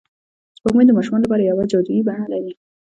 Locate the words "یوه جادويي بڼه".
1.43-2.25